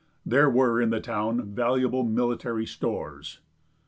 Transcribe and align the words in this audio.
There 0.25 0.49
were 0.49 0.81
in 0.81 0.89
the 0.89 0.99
town 0.99 1.53
valuable 1.53 2.01
military 2.03 2.65
stores. 2.65 3.39